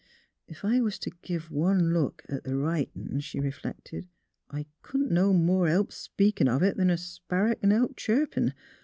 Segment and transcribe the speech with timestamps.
[0.49, 4.07] "Ef I was t' giv' one look at th' writin'," she reflected,''
[4.49, 8.55] I couldn't no more help speakin' of it, 'an a sparrer c'n help chirpin'.